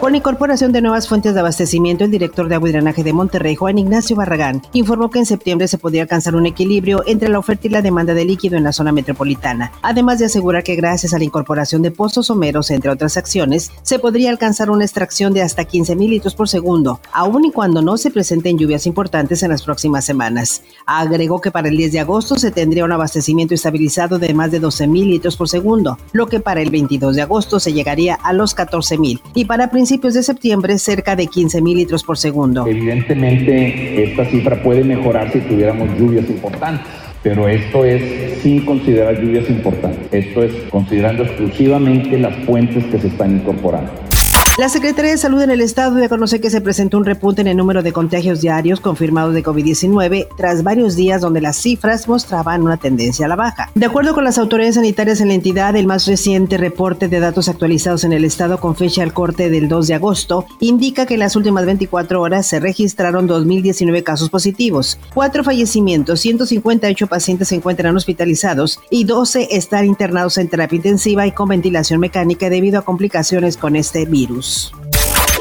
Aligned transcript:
Con 0.00 0.14
incorporación 0.14 0.72
de 0.72 0.80
nuevas 0.80 1.06
fuentes 1.06 1.34
de 1.34 1.40
abastecimiento, 1.40 2.04
el 2.04 2.10
director 2.10 2.48
de 2.48 2.54
agua 2.54 2.70
y 2.70 2.72
drenaje 2.72 3.04
de 3.04 3.12
Monterrey, 3.12 3.54
Juan 3.54 3.76
Ignacio 3.76 4.16
Barragán, 4.16 4.62
informó 4.72 5.10
que 5.10 5.18
en 5.18 5.26
septiembre 5.26 5.68
se 5.68 5.76
podría 5.76 6.00
alcanzar 6.00 6.34
un 6.36 6.46
equilibrio 6.46 7.02
entre 7.06 7.28
la 7.28 7.38
oferta 7.38 7.66
y 7.66 7.70
la 7.70 7.82
demanda 7.82 8.14
de 8.14 8.24
líquido 8.24 8.56
en 8.56 8.64
la 8.64 8.72
zona 8.72 8.92
metropolitana, 8.92 9.72
además 9.82 10.18
de 10.18 10.24
asegurar 10.24 10.62
que 10.62 10.74
gracias 10.74 11.12
a 11.12 11.18
la 11.18 11.24
incorporación 11.24 11.82
de 11.82 11.90
pozos 11.90 12.28
someros, 12.28 12.70
entre 12.70 12.90
otras 12.90 13.18
acciones, 13.18 13.72
se 13.82 13.98
podría 13.98 14.30
alcanzar 14.30 14.70
una 14.70 14.86
extracción 14.86 15.34
de 15.34 15.42
hasta 15.42 15.66
15 15.66 15.94
mil 15.96 16.08
litros 16.08 16.34
por 16.34 16.48
segundo, 16.48 16.98
aun 17.12 17.44
y 17.44 17.52
cuando 17.52 17.82
no 17.82 17.98
se 17.98 18.10
presenten 18.10 18.56
lluvias 18.56 18.86
importantes 18.86 19.42
en 19.42 19.50
las 19.50 19.62
próximas 19.62 20.06
semanas. 20.06 20.62
Agregó 20.86 21.42
que 21.42 21.50
para 21.50 21.68
el 21.68 21.76
10 21.76 21.92
de 21.92 22.00
agosto 22.00 22.38
se 22.38 22.50
tendría 22.50 22.86
un 22.86 22.92
abastecimiento 22.92 23.52
estabilizado 23.52 24.18
de 24.18 24.32
más 24.32 24.50
de 24.50 24.60
12 24.60 24.86
mil 24.86 25.10
litros 25.10 25.36
por 25.36 25.50
segundo, 25.50 25.98
lo 26.12 26.26
que 26.26 26.40
para 26.40 26.62
el 26.62 26.70
22 26.70 27.16
de 27.16 27.22
agosto 27.22 27.60
se 27.60 27.74
llegaría 27.74 28.14
a 28.14 28.32
los 28.32 28.54
14 28.54 28.96
mil 28.96 29.20
y 29.34 29.44
para 29.44 29.68
principios 29.68 29.89
de 29.98 30.22
septiembre 30.22 30.78
cerca 30.78 31.16
de 31.16 31.26
15 31.26 31.60
mil 31.62 31.76
litros 31.76 32.04
por 32.04 32.16
segundo. 32.16 32.64
Evidentemente 32.66 34.04
esta 34.04 34.24
cifra 34.24 34.62
puede 34.62 34.84
mejorar 34.84 35.32
si 35.32 35.40
tuviéramos 35.40 35.88
lluvias 35.98 36.28
importantes 36.30 36.86
pero 37.22 37.48
esto 37.48 37.84
es 37.84 38.40
sin 38.40 38.64
considerar 38.64 39.20
lluvias 39.20 39.48
importantes. 39.50 40.08
Esto 40.10 40.42
es 40.42 40.54
considerando 40.70 41.24
exclusivamente 41.24 42.18
las 42.18 42.34
fuentes 42.46 42.84
que 42.86 42.98
se 42.98 43.08
están 43.08 43.36
incorporando. 43.36 44.09
La 44.58 44.68
Secretaría 44.68 45.12
de 45.12 45.16
Salud 45.16 45.40
en 45.40 45.50
el 45.50 45.62
Estado 45.62 45.98
ya 45.98 46.10
conoce 46.10 46.40
que 46.40 46.50
se 46.50 46.60
presentó 46.60 46.98
un 46.98 47.06
repunte 47.06 47.40
en 47.40 47.46
el 47.46 47.56
número 47.56 47.82
de 47.82 47.92
contagios 47.92 48.42
diarios 48.42 48.80
confirmados 48.80 49.32
de 49.32 49.42
COVID-19 49.42 50.26
tras 50.36 50.62
varios 50.62 50.96
días 50.96 51.22
donde 51.22 51.40
las 51.40 51.56
cifras 51.56 52.08
mostraban 52.08 52.60
una 52.62 52.76
tendencia 52.76 53.24
a 53.24 53.28
la 53.28 53.36
baja. 53.36 53.70
De 53.74 53.86
acuerdo 53.86 54.12
con 54.12 54.24
las 54.24 54.36
autoridades 54.36 54.74
sanitarias 54.74 55.22
en 55.22 55.28
la 55.28 55.34
entidad, 55.34 55.76
el 55.76 55.86
más 55.86 56.06
reciente 56.06 56.58
reporte 56.58 57.08
de 57.08 57.20
datos 57.20 57.48
actualizados 57.48 58.04
en 58.04 58.12
el 58.12 58.24
Estado 58.24 58.60
con 58.60 58.76
fecha 58.76 59.02
al 59.02 59.14
corte 59.14 59.48
del 59.48 59.68
2 59.68 59.86
de 59.86 59.94
agosto 59.94 60.44
indica 60.58 61.06
que 61.06 61.14
en 61.14 61.20
las 61.20 61.36
últimas 61.36 61.64
24 61.64 62.20
horas 62.20 62.46
se 62.46 62.60
registraron 62.60 63.28
2.019 63.28 64.02
casos 64.02 64.28
positivos, 64.28 64.98
4 65.14 65.42
fallecimientos, 65.42 66.20
158 66.20 67.06
pacientes 67.06 67.48
se 67.48 67.54
encuentran 67.54 67.96
hospitalizados 67.96 68.78
y 68.90 69.04
12 69.04 69.48
están 69.52 69.86
internados 69.86 70.36
en 70.36 70.48
terapia 70.48 70.76
intensiva 70.76 71.26
y 71.26 71.32
con 71.32 71.48
ventilación 71.48 72.00
mecánica 72.00 72.50
debido 72.50 72.80
a 72.80 72.82
complicaciones 72.82 73.56
con 73.56 73.74
este 73.76 74.04
virus. 74.04 74.39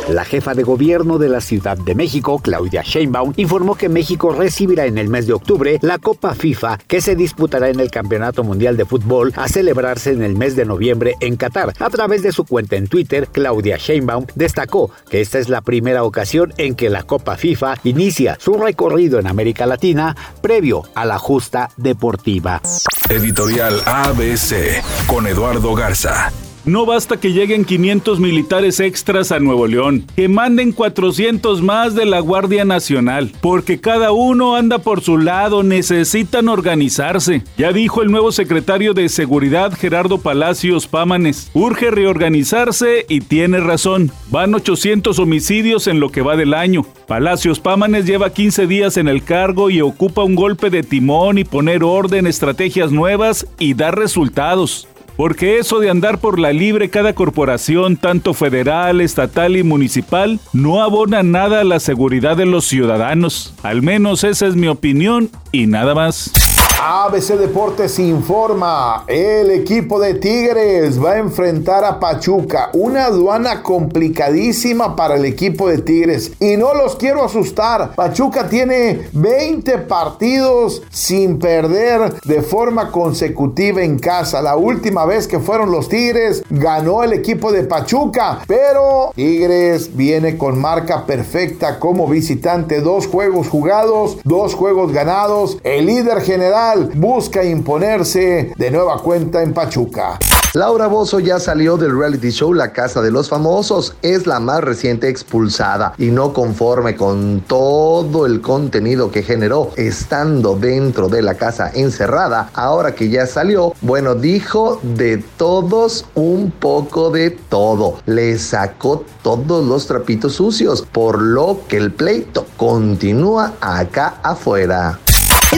La 0.09 0.25
jefa 0.25 0.55
de 0.55 0.63
gobierno 0.63 1.19
de 1.19 1.29
la 1.29 1.39
Ciudad 1.39 1.77
de 1.77 1.93
México, 1.93 2.39
Claudia 2.39 2.81
Sheinbaum, 2.83 3.33
informó 3.37 3.75
que 3.75 3.89
México 3.89 4.31
recibirá 4.31 4.87
en 4.87 4.97
el 4.97 5.07
mes 5.07 5.27
de 5.27 5.33
octubre 5.33 5.77
la 5.83 5.99
Copa 5.99 6.33
FIFA 6.33 6.79
que 6.87 6.99
se 6.99 7.15
disputará 7.15 7.69
en 7.69 7.79
el 7.79 7.91
Campeonato 7.91 8.43
Mundial 8.43 8.75
de 8.75 8.85
Fútbol 8.85 9.31
a 9.35 9.47
celebrarse 9.47 10.11
en 10.11 10.23
el 10.23 10.35
mes 10.35 10.55
de 10.55 10.65
noviembre 10.65 11.13
en 11.19 11.37
Qatar. 11.37 11.73
A 11.79 11.89
través 11.91 12.23
de 12.23 12.31
su 12.31 12.45
cuenta 12.45 12.75
en 12.75 12.87
Twitter, 12.87 13.27
Claudia 13.31 13.77
Sheinbaum 13.77 14.25
destacó 14.33 14.89
que 15.11 15.21
esta 15.21 15.37
es 15.37 15.47
la 15.47 15.61
primera 15.61 16.03
ocasión 16.03 16.53
en 16.57 16.73
que 16.73 16.89
la 16.89 17.03
Copa 17.03 17.37
FIFA 17.37 17.75
inicia 17.83 18.35
su 18.39 18.53
recorrido 18.53 19.19
en 19.19 19.27
América 19.27 19.67
Latina 19.67 20.17
previo 20.41 20.83
a 20.95 21.05
la 21.05 21.19
justa 21.19 21.69
deportiva. 21.77 22.61
Editorial 23.09 23.79
ABC 23.85 24.81
con 25.07 25.27
Eduardo 25.27 25.75
Garza. 25.75 26.31
No 26.69 26.85
basta 26.85 27.19
que 27.19 27.33
lleguen 27.33 27.65
500 27.65 28.19
militares 28.19 28.79
extras 28.79 29.31
a 29.31 29.39
Nuevo 29.39 29.65
León, 29.65 30.05
que 30.15 30.27
manden 30.27 30.71
400 30.71 31.63
más 31.63 31.95
de 31.95 32.05
la 32.05 32.19
Guardia 32.19 32.63
Nacional, 32.63 33.31
porque 33.41 33.79
cada 33.79 34.11
uno 34.11 34.55
anda 34.55 34.77
por 34.77 35.01
su 35.01 35.17
lado, 35.17 35.63
necesitan 35.63 36.47
organizarse. 36.47 37.41
Ya 37.57 37.71
dijo 37.71 38.03
el 38.03 38.11
nuevo 38.11 38.31
secretario 38.31 38.93
de 38.93 39.09
Seguridad 39.09 39.73
Gerardo 39.73 40.19
Palacios 40.19 40.85
Pámanes, 40.85 41.49
urge 41.55 41.89
reorganizarse 41.89 43.03
y 43.09 43.21
tiene 43.21 43.61
razón. 43.61 44.11
Van 44.29 44.53
800 44.53 45.17
homicidios 45.17 45.87
en 45.87 45.99
lo 45.99 46.11
que 46.11 46.21
va 46.21 46.35
del 46.35 46.53
año. 46.53 46.85
Palacios 47.07 47.59
Pámanes 47.59 48.05
lleva 48.05 48.31
15 48.31 48.67
días 48.67 48.97
en 48.97 49.07
el 49.07 49.23
cargo 49.23 49.71
y 49.71 49.81
ocupa 49.81 50.23
un 50.23 50.35
golpe 50.35 50.69
de 50.69 50.83
timón 50.83 51.39
y 51.39 51.45
poner 51.45 51.83
orden, 51.83 52.27
estrategias 52.27 52.91
nuevas 52.91 53.47
y 53.57 53.73
dar 53.73 53.97
resultados. 53.97 54.87
Porque 55.19 55.57
eso 55.57 55.79
de 55.79 55.89
andar 55.89 56.19
por 56.19 56.39
la 56.39 56.53
libre 56.53 56.89
cada 56.89 57.11
corporación, 57.11 57.97
tanto 57.97 58.33
federal, 58.33 59.01
estatal 59.01 59.57
y 59.57 59.63
municipal, 59.63 60.39
no 60.53 60.81
abona 60.81 61.23
nada 61.23 61.59
a 61.59 61.65
la 61.65 61.81
seguridad 61.81 62.37
de 62.37 62.45
los 62.45 62.63
ciudadanos. 62.63 63.53
Al 63.61 63.81
menos 63.81 64.23
esa 64.23 64.47
es 64.47 64.55
mi 64.55 64.67
opinión 64.69 65.29
y 65.51 65.67
nada 65.67 65.93
más. 65.93 66.48
ABC 66.81 67.37
Deportes 67.37 67.99
informa, 67.99 69.03
el 69.05 69.51
equipo 69.51 69.99
de 69.99 70.13
Tigres 70.13 71.03
va 71.03 71.11
a 71.11 71.17
enfrentar 71.17 71.83
a 71.83 71.99
Pachuca, 71.99 72.69
una 72.73 73.07
aduana 73.07 73.61
complicadísima 73.61 74.95
para 74.95 75.17
el 75.17 75.25
equipo 75.25 75.67
de 75.67 75.79
Tigres. 75.79 76.31
Y 76.39 76.55
no 76.55 76.73
los 76.73 76.95
quiero 76.95 77.25
asustar, 77.25 77.95
Pachuca 77.95 78.47
tiene 78.47 79.09
20 79.11 79.77
partidos 79.79 80.81
sin 80.89 81.37
perder 81.37 82.13
de 82.21 82.41
forma 82.41 82.91
consecutiva 82.91 83.81
en 83.83 83.99
casa. 83.99 84.41
La 84.41 84.55
última 84.55 85.05
vez 85.05 85.27
que 85.27 85.39
fueron 85.39 85.71
los 85.71 85.89
Tigres, 85.89 86.43
ganó 86.49 87.03
el 87.03 87.11
equipo 87.11 87.51
de 87.51 87.63
Pachuca, 87.63 88.39
pero 88.47 89.11
Tigres 89.15 89.97
viene 89.97 90.37
con 90.37 90.57
marca 90.57 91.05
perfecta 91.05 91.77
como 91.77 92.07
visitante, 92.07 92.79
dos 92.79 93.05
juegos 93.05 93.49
jugados, 93.49 94.19
dos 94.23 94.55
juegos 94.55 94.93
ganados, 94.93 95.57
el 95.65 95.85
líder 95.85 96.21
general 96.21 96.68
busca 96.75 97.43
imponerse 97.43 98.53
de 98.55 98.71
nueva 98.71 99.01
cuenta 99.01 99.41
en 99.41 99.53
Pachuca. 99.53 100.19
Laura 100.53 100.87
Bozo 100.87 101.19
ya 101.19 101.39
salió 101.39 101.77
del 101.77 101.95
reality 101.95 102.31
show 102.31 102.55
La 102.55 102.73
Casa 102.73 103.03
de 103.03 103.11
los 103.11 103.29
Famosos, 103.29 103.95
es 104.01 104.25
la 104.25 104.39
más 104.39 104.63
reciente 104.63 105.07
expulsada 105.07 105.93
y 105.99 106.07
no 106.07 106.33
conforme 106.33 106.95
con 106.95 107.43
todo 107.45 108.25
el 108.25 108.41
contenido 108.41 109.11
que 109.11 109.21
generó 109.21 109.69
estando 109.75 110.55
dentro 110.55 111.07
de 111.07 111.21
la 111.21 111.35
casa 111.35 111.69
encerrada, 111.71 112.49
ahora 112.55 112.95
que 112.95 113.09
ya 113.09 113.27
salió, 113.27 113.73
bueno, 113.81 114.15
dijo 114.15 114.79
de 114.81 115.23
todos 115.37 116.05
un 116.15 116.49
poco 116.49 117.11
de 117.11 117.29
todo, 117.29 117.99
le 118.07 118.39
sacó 118.39 119.05
todos 119.21 119.63
los 119.67 119.85
trapitos 119.85 120.33
sucios, 120.33 120.81
por 120.81 121.21
lo 121.21 121.59
que 121.67 121.77
el 121.77 121.91
pleito 121.91 122.47
continúa 122.57 123.53
acá 123.61 124.15
afuera. 124.23 124.99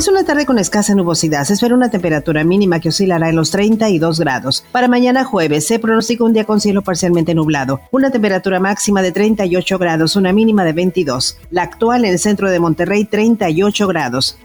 Es 0.02 0.08
una 0.08 0.24
tarde 0.24 0.48
con 0.48 0.58
escasa 0.58 0.96
nubosidad. 0.96 1.44
Se 1.44 1.54
espera 1.54 1.76
una 1.76 1.92
temperatura 1.92 2.44
mínima 2.44 2.80
que 2.80 2.90
oscilará 2.90 3.30
en 3.30 3.36
los 3.36 3.52
32 3.52 4.20
grados. 4.20 4.66
Para 4.72 4.88
mañana 4.88 5.24
jueves 5.24 5.68
se 5.68 5.78
pronostica 5.78 6.24
un 6.24 6.34
día 6.34 6.44
con 6.44 6.60
cielo 6.60 6.82
parcialmente 6.82 7.36
nublado. 7.36 7.82
Una 7.92 8.10
temperatura 8.10 8.60
máxima 8.60 9.04
de 9.04 9.12
38 9.12 9.78
grados, 9.78 10.16
una 10.16 10.34
mínima 10.34 10.66
de 10.66 10.74
22. 10.74 11.38
La 11.52 11.62
actual 11.62 12.04
en 12.06 12.14
el 12.14 12.18
centro 12.18 12.50
de 12.50 12.60
Monterrey, 12.60 13.06
38 13.06 13.88
grados. 13.88 14.40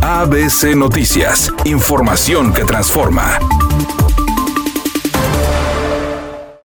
ABC 0.00 0.74
Noticias. 0.74 1.52
Información 1.66 2.54
que 2.54 2.64
transforma. 2.64 3.38